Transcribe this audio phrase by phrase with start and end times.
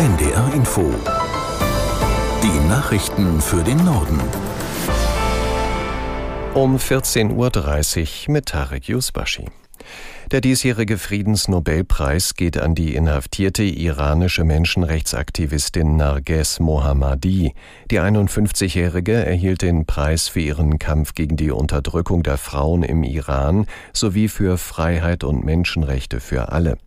[0.00, 0.94] NDR Info.
[2.42, 4.18] Die Nachrichten für den Norden.
[6.54, 9.44] Um 14.30 Uhr mit Tarek Yusbashi.
[10.30, 17.52] Der diesjährige Friedensnobelpreis geht an die inhaftierte iranische Menschenrechtsaktivistin Narges Mohammadi.
[17.90, 23.66] Die 51-Jährige erhielt den Preis für ihren Kampf gegen die Unterdrückung der Frauen im Iran
[23.92, 26.78] sowie für Freiheit und Menschenrechte für alle.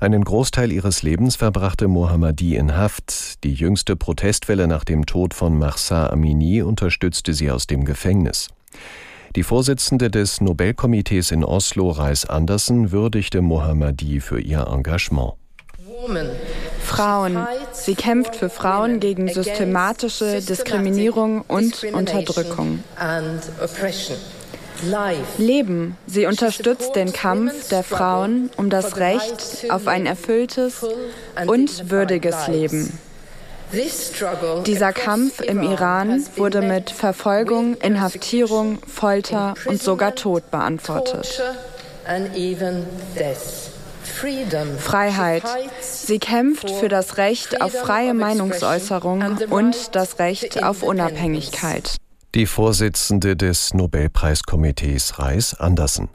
[0.00, 3.44] Einen Großteil ihres Lebens verbrachte Mohammadi in Haft.
[3.44, 8.48] Die jüngste Protestwelle nach dem Tod von Mahsa Amini unterstützte sie aus dem Gefängnis.
[9.36, 15.34] Die Vorsitzende des Nobelkomitees in Oslo, Reis Andersen, würdigte Mohammadi für ihr Engagement.
[16.80, 17.46] Frauen.
[17.72, 22.82] Sie kämpft für Frauen gegen systematische Diskriminierung und Unterdrückung.
[25.38, 25.96] Leben.
[26.06, 30.84] Sie unterstützt den Kampf der Frauen um das Recht auf ein erfülltes
[31.46, 32.98] und würdiges Leben.
[34.66, 41.40] Dieser Kampf im Iran wurde mit Verfolgung, Inhaftierung, Folter und sogar Tod beantwortet.
[44.78, 45.42] Freiheit.
[45.80, 51.96] Sie kämpft für das Recht auf freie Meinungsäußerung und das Recht auf Unabhängigkeit.
[52.36, 56.10] Die Vorsitzende des Nobelpreiskomitees Reis Andersen.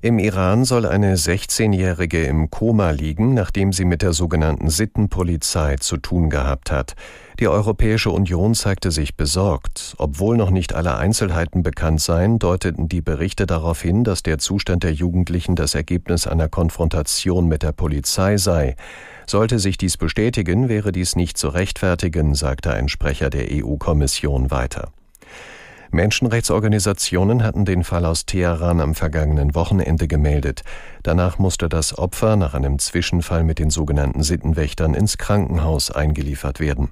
[0.00, 5.96] Im Iran soll eine 16-Jährige im Koma liegen, nachdem sie mit der sogenannten Sittenpolizei zu
[5.96, 6.94] tun gehabt hat.
[7.40, 9.96] Die Europäische Union zeigte sich besorgt.
[9.98, 14.84] Obwohl noch nicht alle Einzelheiten bekannt seien, deuteten die Berichte darauf hin, dass der Zustand
[14.84, 18.76] der Jugendlichen das Ergebnis einer Konfrontation mit der Polizei sei.
[19.26, 24.92] Sollte sich dies bestätigen, wäre dies nicht zu rechtfertigen, sagte ein Sprecher der EU-Kommission weiter.
[25.94, 30.62] Menschenrechtsorganisationen hatten den Fall aus Teheran am vergangenen Wochenende gemeldet.
[31.02, 36.90] Danach musste das Opfer nach einem Zwischenfall mit den sogenannten Sittenwächtern ins Krankenhaus eingeliefert werden.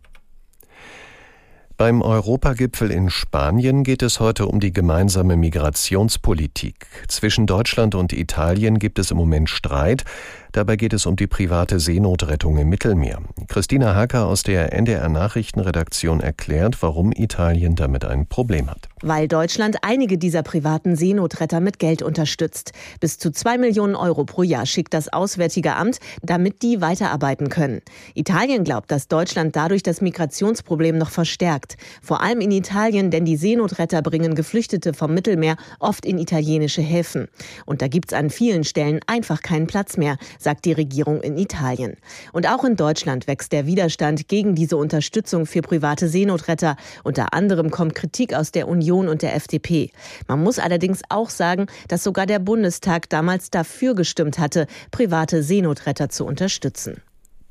[1.82, 6.86] Beim Europagipfel in Spanien geht es heute um die gemeinsame Migrationspolitik.
[7.08, 10.04] Zwischen Deutschland und Italien gibt es im Moment Streit.
[10.52, 13.18] Dabei geht es um die private Seenotrettung im Mittelmeer.
[13.48, 18.91] Christina Hacker aus der NDR Nachrichtenredaktion erklärt, warum Italien damit ein Problem hat.
[19.04, 22.70] Weil Deutschland einige dieser privaten Seenotretter mit Geld unterstützt.
[23.00, 27.82] Bis zu zwei Millionen Euro pro Jahr schickt das Auswärtige Amt, damit die weiterarbeiten können.
[28.14, 31.76] Italien glaubt, dass Deutschland dadurch das Migrationsproblem noch verstärkt.
[32.00, 37.26] Vor allem in Italien, denn die Seenotretter bringen Geflüchtete vom Mittelmeer oft in italienische Häfen.
[37.66, 41.96] Und da gibt's an vielen Stellen einfach keinen Platz mehr, sagt die Regierung in Italien.
[42.32, 46.76] Und auch in Deutschland wächst der Widerstand gegen diese Unterstützung für private Seenotretter.
[47.02, 49.90] Unter anderem kommt Kritik aus der Union und der FDP.
[50.28, 56.08] Man muss allerdings auch sagen, dass sogar der Bundestag damals dafür gestimmt hatte, private Seenotretter
[56.08, 57.02] zu unterstützen.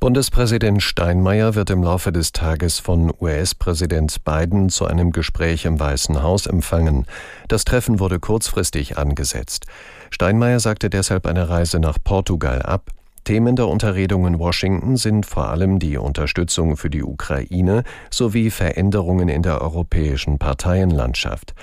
[0.02, 6.24] Bundespräsident Steinmeier wird im Laufe des Tages von US-Präsident Biden zu einem Gespräch im Weißen
[6.24, 7.06] Haus empfangen.
[7.48, 9.68] Das Treffen wurde kurzfristig angesetzt.
[10.10, 12.90] Steinmeier sagte deshalb eine Reise nach Portugal ab.
[13.24, 19.30] Themen der Unterredung in Washington sind vor allem die Unterstützung für die Ukraine sowie Veränderungen
[19.30, 21.54] in der europäischen Parteienlandschaft.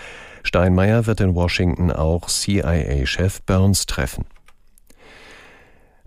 [0.45, 4.25] Steinmeier wird in Washington auch CIA-Chef Burns treffen.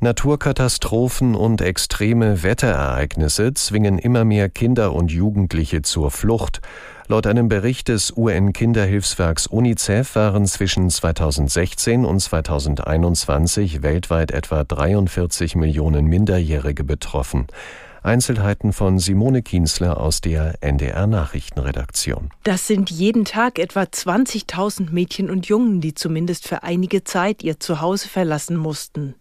[0.03, 6.59] Naturkatastrophen und extreme Wetterereignisse zwingen immer mehr Kinder und Jugendliche zur Flucht.
[7.07, 16.07] Laut einem Bericht des UN-Kinderhilfswerks UNICEF waren zwischen 2016 und 2021 weltweit etwa 43 Millionen
[16.07, 17.45] Minderjährige betroffen.
[18.01, 22.31] Einzelheiten von Simone Kienzler aus der NDR Nachrichtenredaktion.
[22.41, 27.59] Das sind jeden Tag etwa 20.000 Mädchen und Jungen, die zumindest für einige Zeit ihr
[27.59, 29.13] Zuhause verlassen mussten.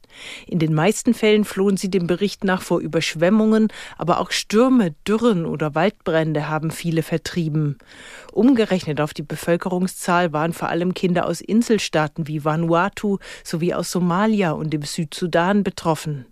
[0.47, 5.47] In den meisten Fällen flohen sie dem Bericht nach vor Überschwemmungen, aber auch Stürme, Dürren
[5.47, 7.79] oder Waldbrände haben viele vertrieben.
[8.33, 14.53] Umgerechnet auf die Bevölkerungszahl waren vor allem Kinder aus Inselstaaten wie Vanuatu sowie aus Somalia
[14.53, 16.27] und dem Südsudan betroffen.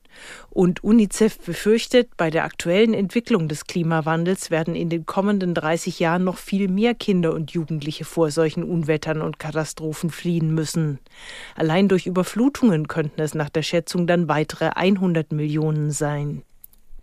[0.51, 6.25] Und UNICEF befürchtet, bei der aktuellen Entwicklung des Klimawandels werden in den kommenden 30 Jahren
[6.25, 10.99] noch viel mehr Kinder und Jugendliche vor solchen Unwettern und Katastrophen fliehen müssen.
[11.55, 16.43] Allein durch Überflutungen könnten es nach der Schätzung dann weitere 100 Millionen sein.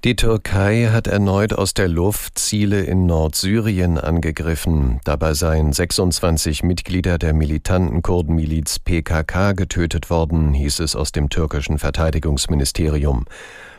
[0.05, 4.99] Die Türkei hat erneut aus der Luft Ziele in Nordsyrien angegriffen.
[5.03, 11.79] Dabei seien 26 Mitglieder der militanten Kurdenmiliz PKK getötet worden, hieß es aus dem türkischen
[11.79, 13.25] Verteidigungsministerium.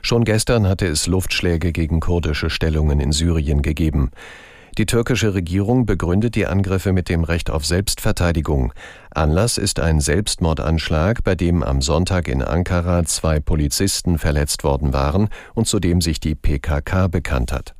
[0.02, 4.10] Schon gestern hatte es Luftschläge gegen kurdische Stellungen in Syrien gegeben.
[4.78, 8.74] Die türkische Regierung begründet die Angriffe mit dem Recht auf Selbstverteidigung.
[9.10, 15.28] Anlass ist ein Selbstmordanschlag, bei dem am Sonntag in Ankara zwei Polizisten verletzt worden waren
[15.54, 17.75] und zu dem sich die PKK bekannt hat.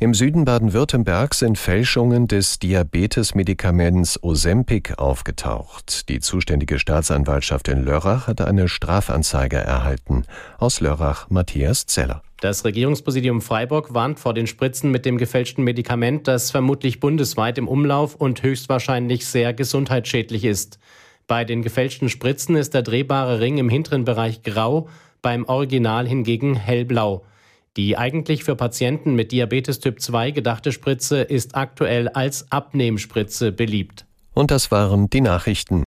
[0.00, 6.08] Im Süden Baden-Württembergs sind Fälschungen des Diabetesmedikaments Ozempic aufgetaucht.
[6.08, 10.24] Die zuständige Staatsanwaltschaft in Lörrach hat eine Strafanzeige erhalten.
[10.58, 12.22] Aus Lörrach Matthias Zeller.
[12.40, 17.68] Das Regierungspräsidium Freiburg warnt vor den Spritzen mit dem gefälschten Medikament, das vermutlich bundesweit im
[17.68, 20.80] Umlauf und höchstwahrscheinlich sehr gesundheitsschädlich ist.
[21.28, 24.88] Bei den gefälschten Spritzen ist der drehbare Ring im hinteren Bereich grau,
[25.22, 27.24] beim Original hingegen hellblau.
[27.76, 34.06] Die eigentlich für Patienten mit Diabetes Typ 2 gedachte Spritze ist aktuell als Abnehmspritze beliebt.
[34.32, 35.82] Und das waren die Nachrichten.